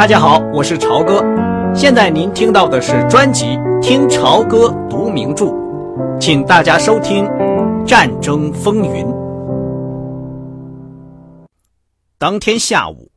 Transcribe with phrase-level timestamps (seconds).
[0.00, 1.22] 大家好，我是朝哥。
[1.74, 3.44] 现在您听到的是专辑
[3.82, 5.44] 《听朝歌读名著》，
[6.18, 7.22] 请大家收听
[7.86, 9.04] 《战争风云》。
[12.16, 13.12] 当天下午，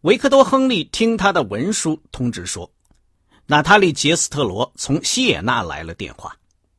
[0.00, 2.68] 维克多·亨利听他的文书通知说，
[3.46, 6.36] 娜塔莉·杰斯特罗从西野纳来了电话，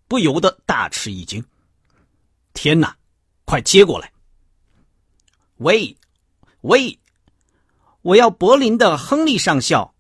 [0.10, 1.42] 不由得大吃一惊。
[2.54, 2.94] 天哪，
[3.46, 4.12] 快接过来！
[5.60, 5.96] 喂，
[6.64, 7.00] 喂。
[8.08, 9.94] 我要柏林的亨利上校。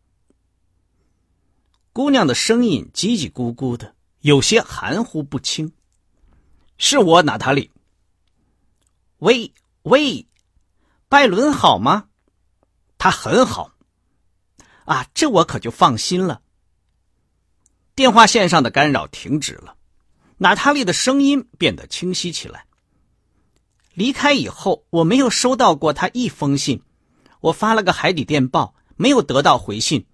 [1.91, 5.73] 姑娘的声音叽叽咕咕的，有些含糊不清。
[6.77, 7.69] 是我，娜塔莉。
[9.17, 9.51] 喂
[9.81, 10.25] 喂，
[11.09, 12.07] 拜伦好吗？
[12.97, 13.73] 他很好。
[14.85, 16.41] 啊，这我可就放心了。
[17.93, 19.75] 电话线上的干扰停止了，
[20.37, 22.67] 娜塔莉的声音变得清晰起来。
[23.95, 26.81] 离开以后，我没有收到过他一封信。
[27.39, 30.05] 我发了个海底电报，没有得到回信。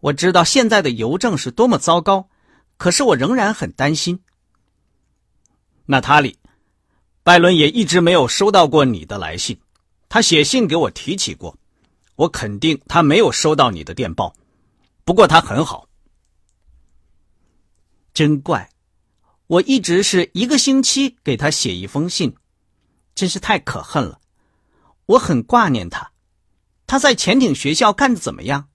[0.00, 2.28] 我知道现在的邮政是多么糟糕，
[2.76, 4.20] 可是我仍然很担心。
[5.86, 6.38] 娜塔莉，
[7.22, 9.60] 拜伦也一直没有收到过你的来信，
[10.08, 11.56] 他写信给我提起过，
[12.16, 14.34] 我肯定他没有收到你的电报。
[15.04, 15.88] 不过他很好，
[18.14, 18.70] 真怪，
[19.46, 22.34] 我一直是一个星期给他写一封信，
[23.14, 24.20] 真是太可恨了，
[25.06, 26.09] 我很挂念他。
[26.90, 28.68] 他在潜艇学校干的怎么样？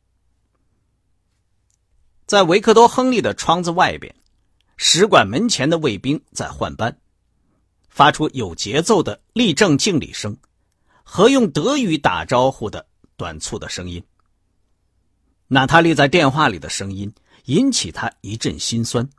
[2.26, 4.16] 在维克多·亨利的窗子外边，
[4.78, 6.98] 使馆门前的卫兵在换班，
[7.90, 10.38] 发出有节奏的立正敬礼声
[11.04, 14.02] 和用德语打招呼的短促的声音。
[15.50, 17.14] 娜塔莉在电话里的声音
[17.48, 19.10] 引起他一阵心酸。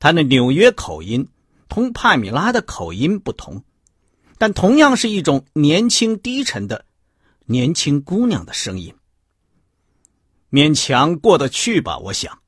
[0.00, 1.28] 他那纽约口音
[1.68, 3.62] 同帕米拉的口音不同，
[4.38, 6.84] 但同样是一种年轻低沉的。
[7.48, 8.92] 年轻姑娘的声音，
[10.50, 11.96] 勉强过得去吧。
[11.98, 12.42] 我想，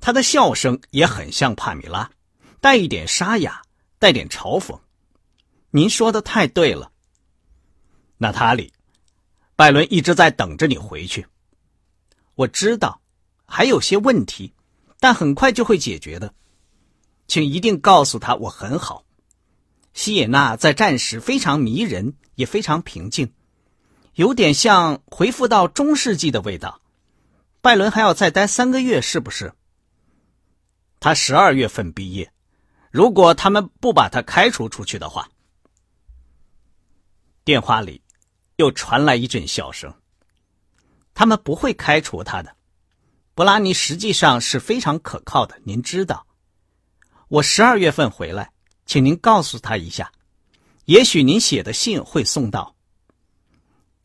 [0.00, 2.10] 她的笑声也很像帕米拉，
[2.60, 3.62] 带一点沙哑，
[4.00, 4.76] 带点嘲讽。
[5.70, 6.90] 您说的太对了，
[8.16, 8.72] 娜塔莉，
[9.54, 11.24] 拜伦一直在等着你回去。
[12.34, 13.00] 我知道
[13.46, 14.52] 还有些问题，
[14.98, 16.34] 但很快就会解决的。
[17.28, 19.04] 请一定告诉他我很好。
[19.98, 23.32] 西野娜在战时非常迷人，也非常平静，
[24.14, 26.80] 有点像回复到中世纪的味道。
[27.60, 29.54] 拜伦还要再待三个月，是不是？
[31.00, 32.32] 他十二月份毕业，
[32.92, 35.28] 如果他们不把他开除出去的话。
[37.42, 38.00] 电话里
[38.54, 39.92] 又传来一阵笑声。
[41.12, 42.54] 他们不会开除他的。
[43.34, 46.24] 布拉尼实际上是非常可靠的，您知道。
[47.26, 48.52] 我十二月份回来。
[48.88, 50.10] 请您告诉他一下，
[50.86, 52.74] 也许您写的信会送到。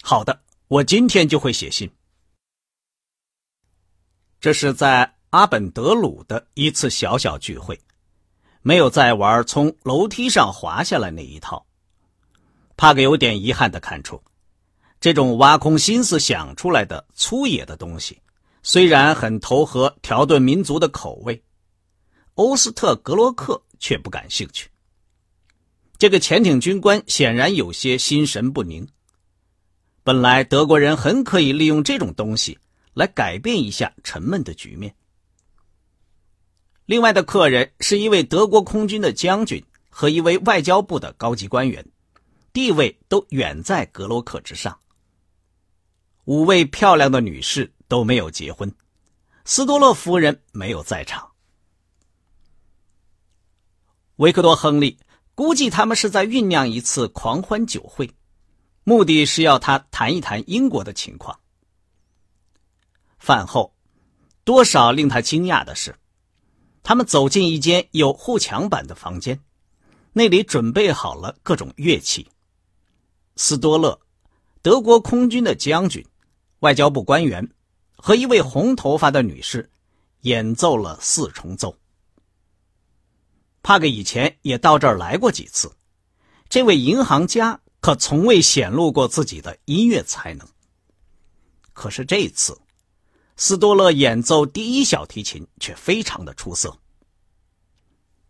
[0.01, 1.89] 好的，我今天就会写信。
[4.41, 7.79] 这是在阿本德鲁的一次小小聚会，
[8.61, 11.65] 没有再玩从楼梯上滑下来那一套。
[12.75, 14.21] 帕格有点遗憾的看出，
[14.99, 18.21] 这种挖空心思想出来的粗野的东西，
[18.63, 21.41] 虽然很投合条顿民族的口味，
[22.33, 24.69] 欧斯特格罗克却不感兴趣。
[26.03, 28.85] 这个潜艇军官显然有些心神不宁。
[30.03, 32.59] 本来德国人很可以利用这种东西
[32.93, 34.93] 来改变一下沉闷的局面。
[36.85, 41.85] 另外的客人是一位德国空军的将军和一位外交部的高级官员，
[42.51, 44.77] 地位都远在格罗克之上。
[46.25, 48.69] 五位漂亮的女士都没有结婚，
[49.45, 51.31] 斯多洛夫人没有在场。
[54.17, 54.99] 维克多·亨利。
[55.35, 58.11] 估计他们是在酝酿一次狂欢酒会，
[58.83, 61.39] 目的是要他谈一谈英国的情况。
[63.17, 63.73] 饭后，
[64.43, 65.95] 多少令他惊讶的是，
[66.83, 69.39] 他们走进一间有护墙板的房间，
[70.11, 72.27] 那里准备好了各种乐器。
[73.35, 73.99] 斯多勒，
[74.61, 76.05] 德国空军的将军，
[76.59, 77.49] 外交部官员
[77.95, 79.71] 和一位红头发的女士
[80.21, 81.75] 演奏了四重奏。
[83.63, 85.73] 帕格以前也到这儿来过几次，
[86.49, 90.45] 这位银行家可从未显露过自己的音乐才能。
[91.71, 92.59] 可是这次，
[93.37, 96.77] 斯多勒演奏第一小提琴却非常的出色。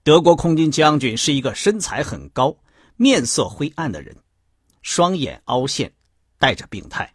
[0.03, 2.55] 德国空军将军是一个身材很高、
[2.95, 4.15] 面色灰暗的人，
[4.83, 5.91] 双眼凹陷，
[6.37, 7.11] 带着病态。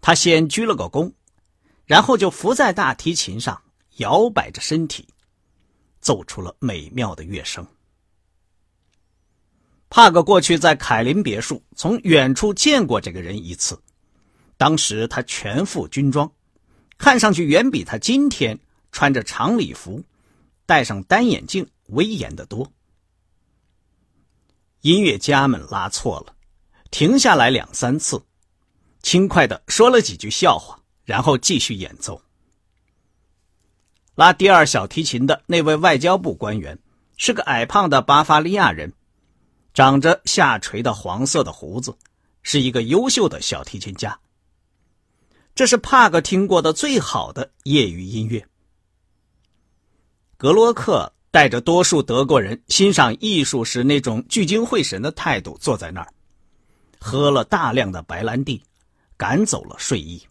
[0.00, 1.12] 他先鞠了个躬，
[1.86, 3.62] 然后就伏在大提琴上，
[3.98, 5.06] 摇摆着身体。
[6.04, 7.66] 奏出了美妙的乐声。
[9.88, 13.80] 帕格过去在凯林别墅从远处见过这个人一次，
[14.56, 16.30] 当时他全副军装，
[16.98, 18.58] 看上去远比他今天
[18.92, 20.04] 穿着长礼服、
[20.66, 22.70] 戴上单眼镜威严得多。
[24.80, 26.34] 音乐家们拉错了，
[26.90, 28.22] 停下来两三次，
[29.00, 32.20] 轻快的说了几句笑话，然后继续演奏。
[34.14, 36.78] 拉第二小提琴的那位外交部官员
[37.16, 38.92] 是个矮胖的巴伐利亚人，
[39.72, 41.96] 长着下垂的黄色的胡子，
[42.42, 44.18] 是一个优秀的小提琴家。
[45.54, 48.46] 这是帕格听过的最好的业余音乐。
[50.36, 51.10] 格洛克。
[51.34, 56.06] 带着多数德国人欣赏艺术时那种聚精会神的态度，坐在那儿，
[57.00, 58.62] 喝了大量的白兰地，
[59.16, 60.22] 赶走了睡意。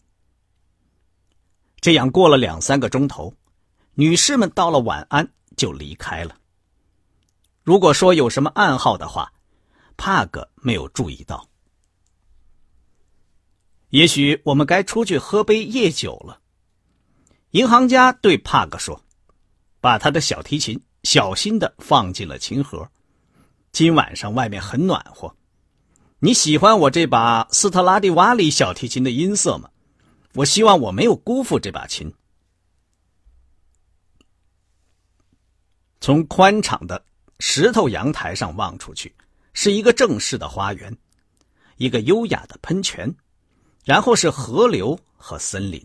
[1.81, 3.33] 这样过了两三个钟头，
[3.95, 6.36] 女士们到了晚安就离开了。
[7.63, 9.31] 如果说有什么暗号的话，
[9.98, 11.48] 帕格没有注意到。
[13.90, 16.40] 也许我们该出去喝杯夜酒了。
[17.51, 19.01] 银行家对帕格说
[19.80, 22.90] ：“把他的小提琴。”小心的放进了琴盒。
[23.74, 25.36] 今晚上外面很暖和，
[26.19, 29.69] 你喜欢我这把斯特拉蒂瓦里小提琴的音色吗？
[30.36, 32.13] 我希望我没有辜负这把琴。
[36.03, 37.01] 从宽敞的
[37.39, 39.15] 石头阳台上望出去，
[39.53, 40.97] 是一个正式的花园，
[41.77, 43.15] 一个优雅的喷泉，
[43.85, 45.81] 然后是河流和森林。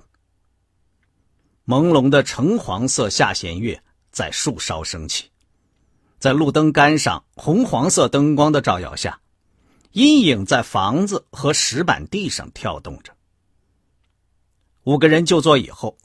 [1.64, 3.80] 朦胧的橙黄色下弦月。
[4.10, 5.30] 在树梢升起，
[6.18, 9.20] 在路灯杆上红黄色灯光的照耀下，
[9.92, 13.12] 阴影在房子和石板地上跳动着。
[14.82, 15.96] 五个人就座以后，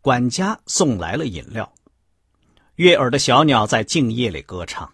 [0.00, 1.70] 管家送来了饮料。
[2.78, 4.88] 悦耳的小鸟在静夜里歌唱。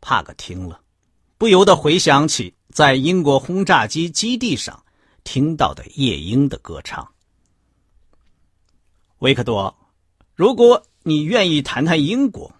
[0.00, 0.80] 帕克听了，
[1.36, 4.84] 不由得回想起在英国轰炸机基地上
[5.24, 7.12] 听到的夜莺的歌唱。
[9.18, 9.76] 维克多，
[10.34, 10.82] 如果。
[11.04, 12.52] 你愿意谈谈英国？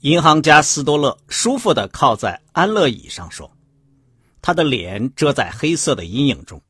[0.00, 3.50] 银行家斯多勒舒服的靠在安乐椅上说，
[4.40, 6.62] 他的脸遮在黑色的阴影中。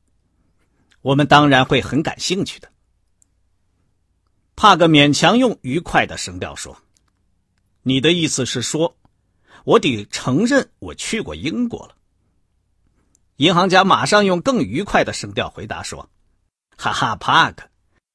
[1.01, 2.69] 我们当然会很感兴趣的。
[4.57, 6.77] 帕格勉强用愉快的声调说
[7.83, 8.97] ：“你的意思是说，
[9.65, 11.97] 我得承认我去过英国了。”
[13.37, 16.09] 银行家马上用更愉快的声调回答说
[16.79, 17.69] ：“哈哈，帕克。”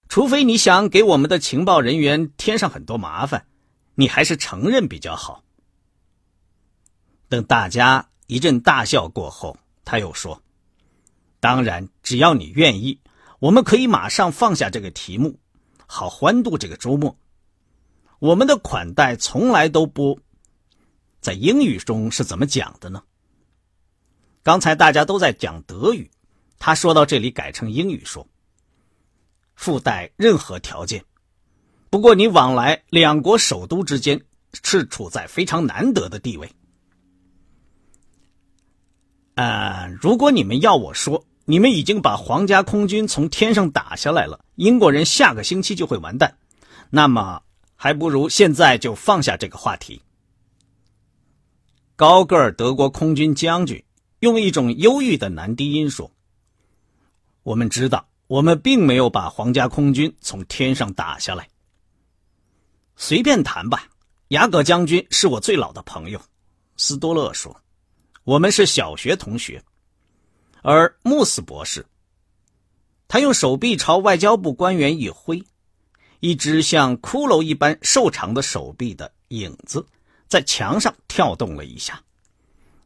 [0.08, 3.46] 除非你想给我们的情报人员添上很多麻烦，
[3.94, 5.44] 你还是承认比较好。
[7.28, 9.56] 等大家一阵大笑过后，
[9.86, 10.42] 他又说
[11.40, 13.00] ：“当然，只要你愿意，
[13.38, 15.38] 我们可以马上放下这个题目，
[15.92, 17.18] 好欢度这个周末。
[18.20, 20.20] 我们的款待从来都不
[21.20, 23.02] 在英语中是怎么讲的呢？
[24.44, 26.12] 刚才大家都在讲德语，
[26.60, 28.28] 他说到这里改成英语说。”
[29.56, 31.04] 附带任何条件，
[31.90, 34.22] 不过你往来两国首都之间
[34.64, 36.50] 是处在非常难得的地位。
[39.36, 46.38] 呃，如果你们要我说，你们已经把皇家空军从天上打下来了，英国人下个星期就会完蛋，
[46.92, 47.42] 那么
[47.76, 50.00] 还不如现在就放下这个话题。
[51.96, 53.84] 高个儿德国空军将军
[54.20, 56.12] 用一种忧郁的男低音说
[57.42, 61.50] ：“我们知道。”我们并没有把皇家空军从天上打下来。
[62.96, 63.90] 随便谈吧，
[64.28, 66.22] 雅各将军是我最老的朋友，
[66.78, 67.60] 斯多勒说，
[68.24, 69.60] 我们是小学同学。
[70.62, 71.86] 而穆斯博士，
[73.08, 75.44] 他用手臂朝外交部官员一挥，
[76.20, 79.86] 一只像骷髅一般瘦长的手臂的影子
[80.28, 82.02] 在墙上跳动了一下，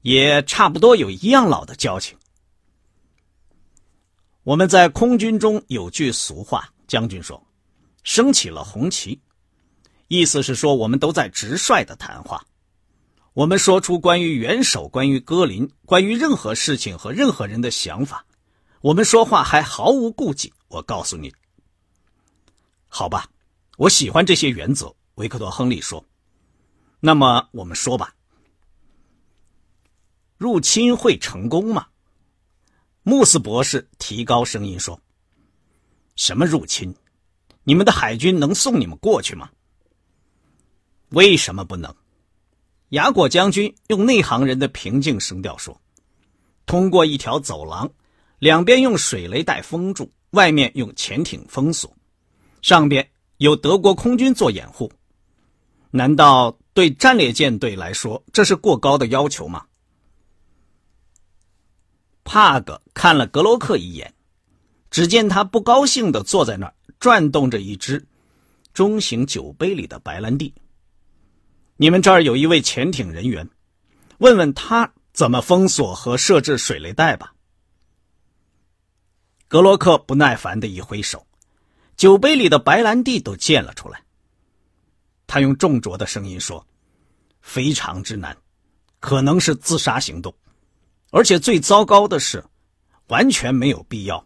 [0.01, 2.17] 也差不多有一样老的交情。
[4.43, 7.41] 我们在空军中有句俗话，将军说
[8.03, 9.19] ：“升起了红旗”，
[10.09, 12.45] 意思是说我们都在直率的谈话。
[13.33, 18.25] 我们说出关于元首、关于戈林、关于任何事情和任何人的想法，
[18.81, 20.53] 我们说话还毫无顾忌。
[20.67, 21.33] 我告诉你，
[22.87, 23.27] 好吧，
[23.77, 26.05] 我喜欢这些原则。”维克多·亨利说。
[26.99, 28.15] “那么我们说吧，
[30.37, 31.87] 入侵会成功吗？”
[33.01, 35.01] 穆斯博士提高声音说
[36.15, 36.95] ：“什么入侵？
[37.63, 39.49] 你们的海军能送你们过去吗？
[41.09, 41.93] 为什么不能？”
[42.93, 45.75] 雅果将军用内行人的平静声调说
[46.67, 47.89] ：“通过一条走廊，
[48.37, 51.91] 两边用水雷带封住，外面用潜艇封锁，
[52.61, 54.91] 上边有德国空军做掩护。
[55.89, 59.65] 难道对战列舰队来说这是过高的要求吗？”
[62.23, 64.13] 帕格看了格洛克一眼，
[64.91, 68.05] 只见他不高兴地坐在那儿，转动着一只
[68.71, 70.53] 中型酒杯里的白兰地。
[71.83, 73.49] 你们这儿有一位潜艇人员，
[74.19, 77.35] 问问他怎么封锁和设置水雷带吧。
[79.49, 81.27] 格洛克不耐烦的一挥手，
[81.97, 84.01] 酒杯里的白兰地都溅了出来。
[85.27, 86.65] 他用重浊的声音说
[87.43, 88.37] ：“非常之难，
[89.01, 90.33] 可能是自杀行动，
[91.11, 92.41] 而且最糟糕的是，
[93.07, 94.25] 完全没有必要。”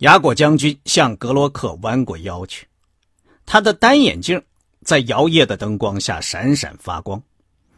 [0.00, 2.66] 雅果将军向格洛克弯过腰去，
[3.44, 4.42] 他的单眼镜
[4.84, 7.22] 在摇曳的灯光下闪闪发光，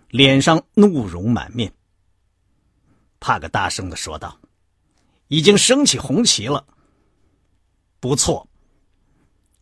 [0.08, 1.72] 脸上怒容满面。
[3.20, 4.38] 帕克大声的说道
[5.28, 6.66] ：“已经升起红旗了。”
[7.98, 8.46] 不错，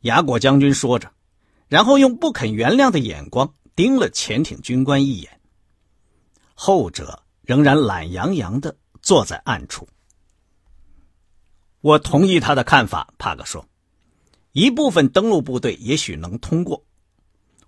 [0.01, 1.11] 雅果将军说着，
[1.69, 5.41] 然后用不肯原谅的眼光盯了潜艇军官一眼。
[6.55, 9.89] 后者仍然懒洋洋的坐在暗处。
[11.81, 13.65] 我同意他的看法，帕克说
[14.53, 16.85] ：“一部分登陆部队也许能通过，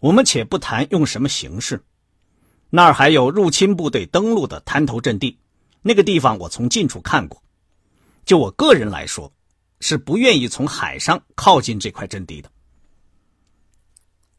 [0.00, 1.82] 我们且不谈用什么形式。
[2.70, 5.38] 那儿还有入侵部队登陆的滩头阵地，
[5.82, 7.42] 那个地方我从近处看过。
[8.24, 9.32] 就我个人来说，
[9.80, 12.50] 是不愿意从海上靠近这块阵地的。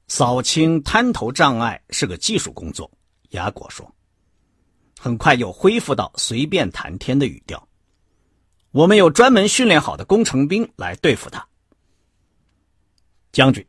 [0.08, 2.92] 扫清滩头障碍是个技术工作。”
[3.32, 3.92] 雅果说，
[5.00, 7.68] 很快又恢复到随便谈天的语调。
[8.72, 11.46] 我们有专门训练好的工程兵来对付他，
[13.36, 13.64] 将军。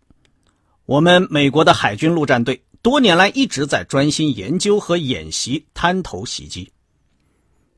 [0.84, 6.72] 我们美国的海军陆战队多年来一直在专心研究和演习滩头袭击，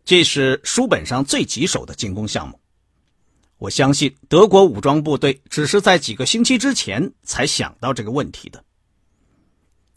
[0.04, 2.61] 这是书本上最棘手的进攻项目。
[3.57, 8.62] 我相信德国武装部队只是在几个星期之前才想到这个问题的。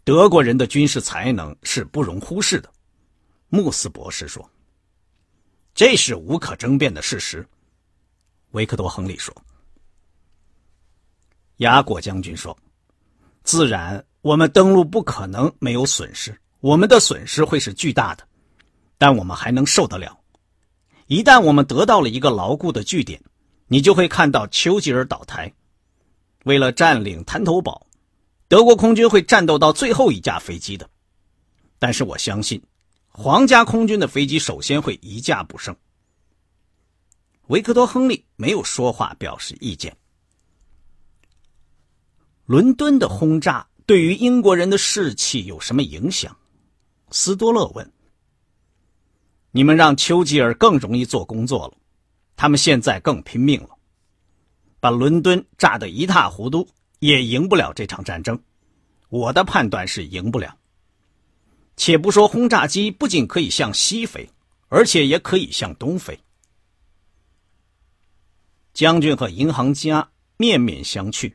[0.06, 2.72] 德国人的军事才能是不容忽视的，
[3.50, 4.50] 穆斯博士说。
[5.76, 7.46] 这是无可争辩的事实，
[8.52, 9.36] 维克多·亨利说。
[11.62, 12.58] 雅果将军说
[13.44, 18.27] ：“自然，我们登陆不可能没有损失，我们的损失会是巨大的，
[18.98, 20.18] 但我们还能受得了。
[21.06, 23.22] 一旦我们得到了一个牢固的据点，
[23.68, 25.53] 你就会看到丘吉尔倒台。
[26.46, 27.86] 为了占领滩头堡，
[28.48, 30.89] 德国空军会战斗到最后一架飞机的。
[31.77, 32.62] 但是我相信。”
[33.13, 35.75] 皇家空军的飞机首先会一架不剩。
[37.48, 39.94] 维克多·亨利没有说话，表示意见。
[42.46, 46.36] 伦敦的轰炸对于英国人的士气有什么影响？
[47.10, 47.92] 斯多勒问。
[49.52, 51.78] 你们让丘吉尔更容易做工作了，
[52.36, 53.70] 他们现在更拼命了，
[54.80, 56.68] 把伦敦炸得一塌糊涂，
[57.00, 58.42] 也赢不了这场战争。
[59.10, 60.58] 我的判断是赢不了。
[61.76, 64.30] 且不说轰炸机不仅可以向西飞，
[64.70, 66.18] 而且也可以向东飞。
[68.74, 71.34] 将军和银行家面面相觑，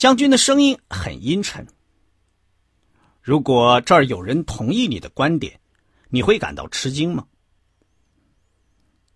[0.00, 1.66] 将军的声音很阴沉。
[3.20, 5.60] 如果这儿有人同意你的观点，
[6.08, 7.26] 你会感到吃惊吗？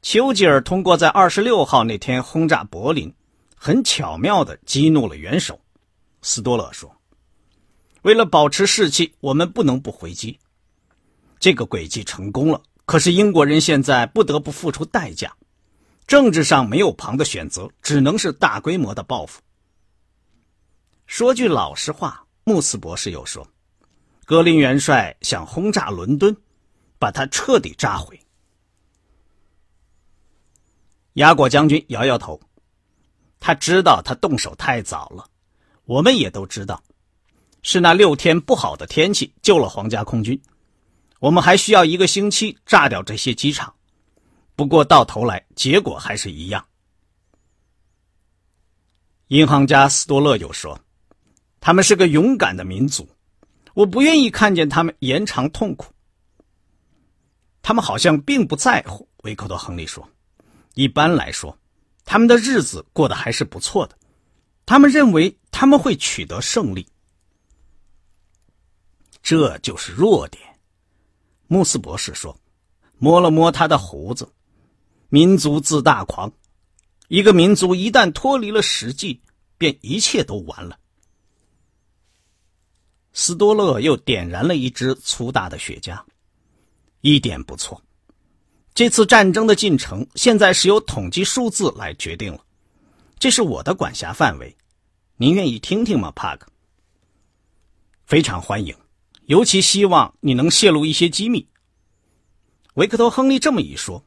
[0.02, 3.14] 丘吉尔通过在二十六号那天轰炸柏林，
[3.56, 5.58] 很巧妙的激怒了元首。
[6.20, 6.94] 斯多勒说。
[8.02, 10.38] 为了保持士气，我们不能不回击。
[11.40, 15.34] 这个诡计成功了，可是英国人现在不得不付出代价。
[16.06, 19.40] 政治上没有旁的选择，只能是大规模的报复。
[21.06, 23.46] 说句老实话，穆斯博士又说，
[24.24, 26.36] 格林元帅想轰炸伦敦，
[26.98, 28.18] 把它彻底炸毁。
[31.14, 32.40] 雅果将军摇摇头，
[33.38, 35.28] 他知道他动手太早了，
[35.84, 36.82] 我们也都知道。
[37.62, 40.38] 是那六天不好的天气救了皇家空军，
[41.20, 43.74] 我们还需要一个星期炸掉这些机场。
[44.56, 46.66] 不过到头来结果还是一样。
[49.28, 50.78] 银行家斯多勒又说
[51.66, 53.08] ：“他们是个勇敢的民族，
[53.72, 55.94] 我不愿意看见他们延长痛苦。”
[57.62, 59.08] 他们好像并不在乎。
[59.22, 60.06] 维克多·亨利说
[60.76, 61.58] ：“一般来说，
[62.04, 63.96] 他们的日子过得还是不错的。
[64.66, 66.86] 他们认为他们会取得胜利。”
[69.24, 70.44] 这就是弱点，
[71.46, 72.38] 穆斯博士说，
[72.98, 74.30] 摸了摸他的胡子。
[75.08, 76.30] 民族自大狂，
[77.08, 79.22] 一个民族一旦脱离了实际，
[79.56, 80.78] 便一切都完了。
[83.14, 85.98] 斯多勒又点燃了一支粗大的雪茄，
[87.00, 87.80] 一点不错。
[88.74, 92.44] 这次战争的进程现在是由统计数字来决定了，
[93.20, 94.54] 这是我的管辖范围。
[95.16, 96.48] 您愿意听听吗，帕克？
[98.04, 98.76] 非常欢迎。
[99.26, 101.48] 尤其希望你能泄露一些机密。
[102.74, 104.04] 维克多·亨利这么一说，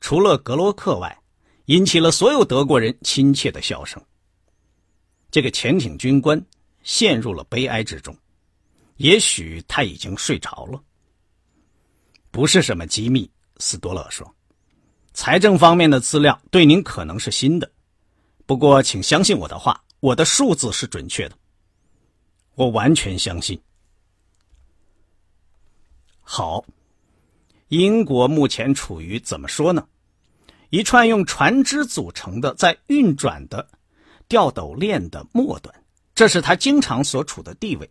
[0.00, 1.18] 除了格罗克外，
[1.64, 4.00] 引起了所有德国人亲切的笑声。
[5.30, 6.40] 这个潜艇军官
[6.82, 8.16] 陷入了悲哀之中，
[9.00, 10.78] 也许他已经睡着了。
[12.30, 14.30] 不是什么机密，斯多勒说。
[15.14, 17.70] 财政方面的资料对您可能是新的，
[18.44, 21.36] 不过请相信我的话，我的数字是准确的。
[22.56, 23.58] 我完全相信。
[26.20, 26.62] 好，
[27.68, 29.88] 英国目前处于怎么说呢？
[30.68, 33.66] 一串用船只组成的在运转的
[34.28, 35.74] 吊斗链的末端，
[36.14, 37.90] 这是他经常所处的地位。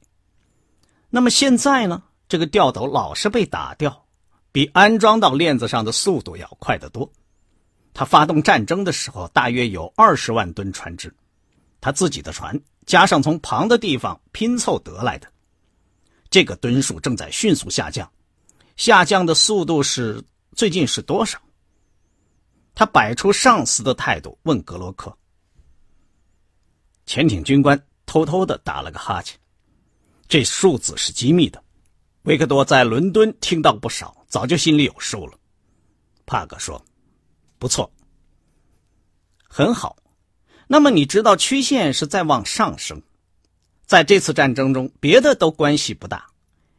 [1.09, 2.03] 那么现在呢？
[2.27, 4.05] 这个吊斗老是被打掉。
[4.51, 7.07] 比安装到链子上的速度要快得多。
[7.93, 11.13] 他发动战争的时候，大约有二十万吨船只，
[11.79, 15.27] 他自己的船加上从旁的地方拼凑得来的，
[16.31, 18.11] 这个吨数正在迅速下降。
[18.75, 20.23] 下降的速度是
[20.55, 21.39] 最近是多少？
[22.73, 25.15] 他摆出上司的态度问格罗克。
[27.05, 29.39] 潜艇军官偷偷的打了个哈欠。
[30.29, 31.61] 这数字是机密的。
[32.21, 34.15] 维克多在伦敦听到不少。
[34.29, 35.33] 早就心里有数了，
[36.27, 36.85] 帕格说
[37.57, 37.91] ：“不错，
[39.47, 39.97] 很好。
[40.67, 43.01] 那么你知道曲线是在往上升，
[43.87, 46.27] 在这次战争中，别的都关系不大。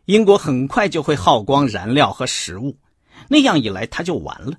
[0.04, 2.78] 英国很快就会耗光燃料和食物，
[3.26, 4.56] 那样一来他就完了。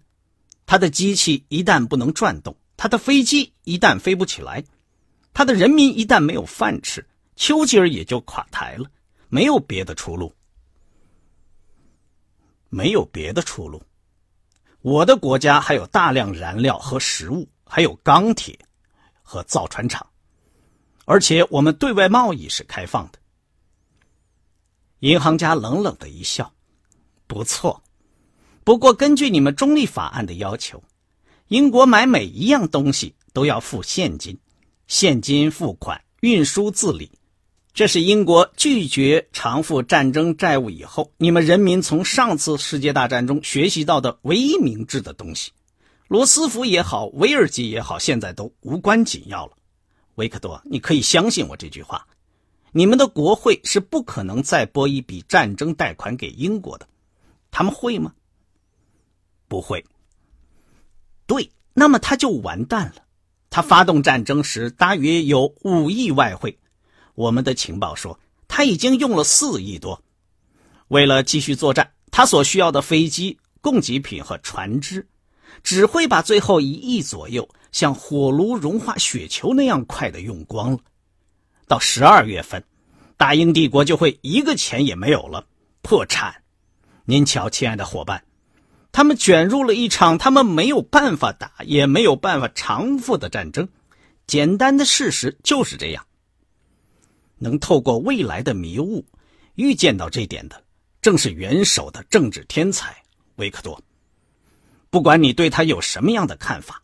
[0.66, 4.66] 他的机器一旦不能转动，他的飞机一旦飞不起来，
[5.34, 8.90] 他的人民一旦没有饭吃，丘吉尔也就垮台了，
[9.30, 10.34] 没有别的出路。”
[12.74, 13.84] 没有别的出路。
[14.82, 18.58] 我的国家还有大量燃料和食物，还有钢铁
[19.22, 20.08] 和造船厂，
[21.04, 23.20] 而且我们对外贸易是开放的。
[25.00, 26.54] 银行家冷冷的一笑
[27.28, 27.84] ：“不错，
[28.64, 30.82] 不过根据你们中立法案的要求，
[31.50, 34.40] 英国买每一样东西都要付现金，
[34.88, 37.12] 现金付款，运输自理。”
[37.74, 45.52] 这是英国拒绝偿付战争债务以后，你们人民从上次世界大战中学习到的唯一明智的东西。
[46.10, 49.54] 罗斯福也好，威尔吉也好，现在都无关紧要了。
[50.16, 52.06] 维克多，你可以相信我这句话。
[52.74, 56.88] 你们的国会是不可能再拨一笔战争贷款给英国的，
[57.52, 58.14] 他们会吗？
[59.48, 59.86] 不会。
[61.26, 63.04] 对，那么他就完蛋了。
[63.50, 66.58] 他发动战争时大约有五亿外汇。
[67.22, 70.02] 我们的情报说，他已经用了四亿多。
[70.88, 75.08] 为了继续作战，他所需要的飞机、供给品和船只，
[75.62, 80.80] 只会把最后一亿左右像火炉融化雪球那样快的用光了。
[81.68, 82.64] 到十二月份，
[83.18, 85.46] 大英帝国就会一个钱也没有了，
[85.84, 86.34] 破产。
[87.06, 88.24] 您瞧，亲爱的伙伴，
[88.92, 93.70] 他们卷入了一场他们没有办法打也没有办法偿付的战争。
[94.26, 96.04] 简单的事实就是这样。
[97.42, 99.04] 能透过未来的迷雾
[99.56, 100.64] 预见到这点的，
[101.02, 102.96] 正是元首的政治天才
[103.38, 103.82] 维克多。
[104.92, 106.84] 不管你对他有什么样的看法，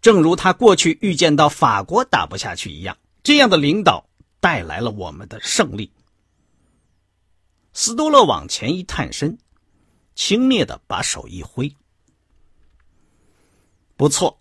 [0.00, 4.08] 正如他过去预见到法国打不下去一样，这样的领导
[4.40, 5.92] 带来了我们的胜利。
[7.74, 9.38] 斯多勒往前一探身，
[10.14, 11.72] 轻蔑的把手一挥
[13.96, 14.40] ：“不错，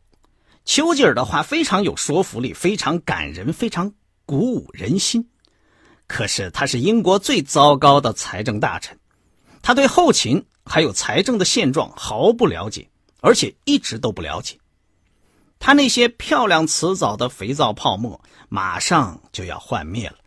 [0.64, 3.94] 丘吉尔的话非常有说服力，非常感人，非常。”
[4.28, 5.26] 鼓舞人心，
[6.06, 9.00] 可是他是英国最糟糕的财政大臣，
[9.62, 12.90] 他对后勤还有财政的现状毫不了解，
[13.22, 14.60] 而且一直都不了解。
[15.60, 20.18] 他那些漂亮辞藻的肥皂泡沫马上就要幻灭了，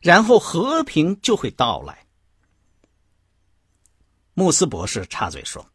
[0.00, 2.06] 然后和平就会到来。
[4.34, 5.66] 穆斯博士插嘴说：“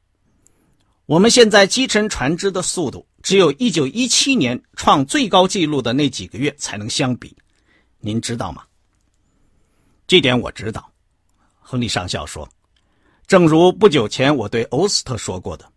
[1.06, 7.36] 我们现在击沉船只的速度，只有一九一七年创最高纪录的那几个月才能相比。”
[8.06, 8.66] 您知道吗？
[10.06, 10.92] 这点我知道，
[11.62, 12.48] 亨利上校说。
[13.26, 15.72] 正如不久前我对欧斯特说过的，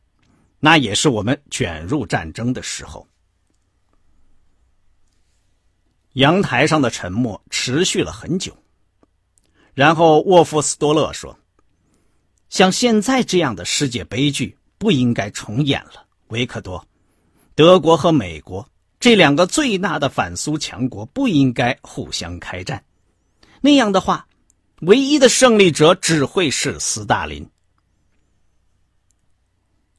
[0.59, 3.07] 那也是我们卷入战争的时候。
[6.15, 8.57] 阳台上的沉默持续了很久，
[9.73, 11.39] 然后沃夫斯多勒说
[12.51, 16.85] ：“像现在这样的世界悲剧不应该重演了，维克多。
[17.55, 22.85] 德国和美国。”这两个最大的反苏强国不应该互相开战，
[23.61, 24.27] 那样的话，
[24.81, 27.49] 唯一的胜利者只会是斯大林。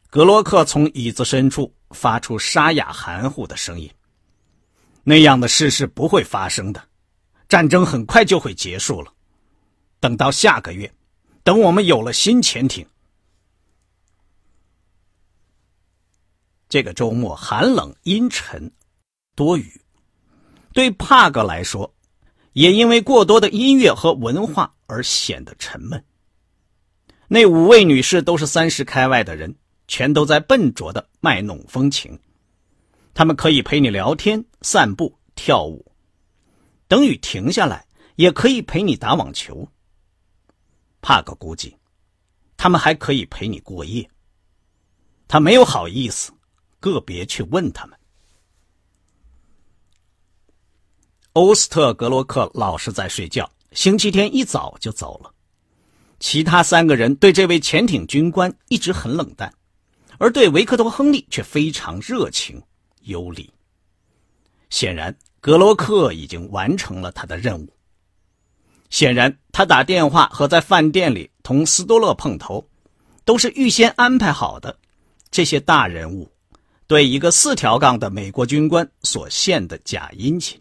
[0.09, 3.89] 格洛克从椅子深处发出沙哑含糊的声音
[5.03, 6.83] ：“那样的事是不会发生的，
[7.47, 9.13] 战争很快就会结束了。
[9.99, 10.91] 等到下个月，
[11.43, 12.85] 等我们有了新潜艇。”
[16.67, 18.71] 这个周末寒冷、阴沉、
[19.37, 19.79] 多雨。
[20.73, 21.93] 对帕格来说，
[22.53, 26.03] 也因为过多的音乐和文化而显得沉闷。
[27.27, 29.55] 那五位女士都是三十开外的人，
[29.87, 32.19] 全都在笨拙的卖弄风情。
[33.13, 35.85] 他们可以陪你聊天、散步、跳舞，
[36.87, 39.67] 等雨停下来，也可以陪你打网球。
[41.01, 41.75] 帕格估计，
[42.57, 44.09] 他们还可以陪你过夜。
[45.27, 46.31] 他没有好意思
[46.79, 47.96] 个别去问他们。
[51.37, 55.31] 欧斯特格洛克老是在睡觉，星期天一早就走了。
[56.19, 59.53] 其他三个人对这位潜艇军官一直很冷淡，
[60.17, 62.59] 而对维克多·亨利却非常热情。
[63.01, 63.53] 有礼。
[64.71, 67.69] 显然，格洛克已经完成了他的任务。
[68.89, 72.67] 显然，他打电话和在饭店里同斯多勒碰头，
[73.25, 74.75] 都是预先安排好的。
[75.29, 76.27] 这些大人物
[76.87, 80.59] 对一个四条杠的美国军官所献的假殷勤，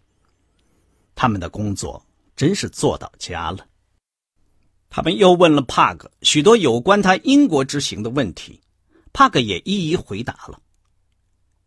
[1.17, 3.65] 他们的工作真是做到家了。
[4.87, 8.61] 他们又问了帕格许多有关他英国之行的问题，
[9.11, 10.61] 帕格也一一回答了。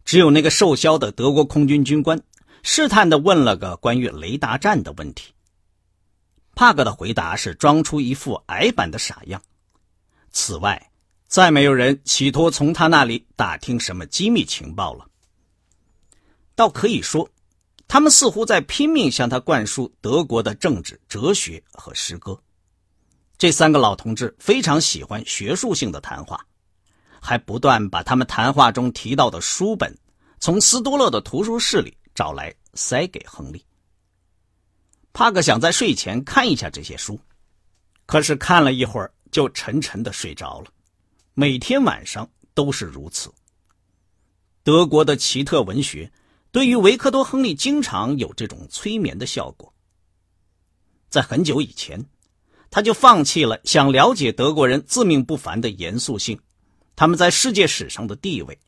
[0.05, 2.23] 只有那个瘦削的德国空军军官
[2.63, 5.33] 试探的问了个关于雷达站的问题。
[6.55, 9.43] 帕格的回答是装出一副矮板的傻样。
[10.31, 10.91] 此外，
[11.27, 15.07] 再没有人企图从他那里打听什么机密情报了。
[16.55, 17.29] 倒可以说，
[17.93, 22.41] 他们似乎在拼命向他灌输德国的政治、哲学和诗歌。
[23.37, 26.41] 这三个老同志非常喜欢学术性的谈话。
[27.21, 29.93] 还不断把他们谈话中提到的书本
[30.39, 33.61] 从斯多勒的图书室里找来塞给亨利。
[35.13, 37.19] 帕克想在睡前看一下这些书，
[38.07, 40.67] 可是看了一会儿就沉沉的睡着了。
[41.35, 43.33] 每天晚上都是如此。
[44.63, 46.11] 德国的奇特文学
[46.53, 49.73] 对于维克多·亨利经常有这种催眠的效果。
[51.09, 52.05] 在很久以前，
[52.71, 56.39] 他就放弃了想了解德国人自命不凡的严肃性。
[56.97, 58.59] 他们在世界史上的地位，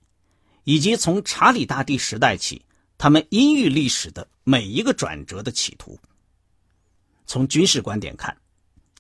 [0.65, 2.65] 以及从查理大帝时代起
[2.97, 5.99] 他们阴郁历史的每一个转折的企图。
[7.27, 8.37] 从军事观点看，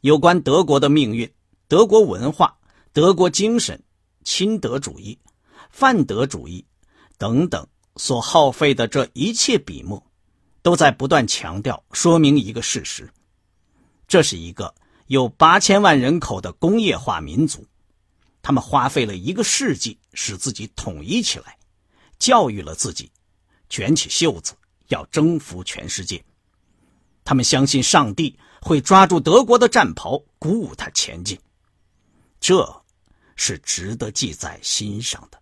[0.02, 1.30] 有关德国的命运、
[1.66, 2.56] 德国文化、
[2.92, 3.82] 德国精神、
[4.22, 5.18] 亲德主义、
[5.70, 6.64] 泛德主义
[7.16, 7.66] 等等
[7.96, 10.02] 所耗费的这一切笔墨，
[10.62, 13.12] 都在不断强调说明一个事实：
[14.08, 14.74] 这是一个
[15.08, 17.66] 有八千万人口的工业化民族。
[18.40, 21.56] 他们花费了一个世纪使自己统一起来，
[22.18, 23.10] 教育了自己，
[23.68, 24.54] 卷起袖子
[24.88, 26.24] 要征服全世界。
[27.24, 31.38] 他们相信上帝会抓住德国的战袍，鼓舞他前进。
[32.40, 32.82] 这
[33.36, 35.41] 是值得记在心上的。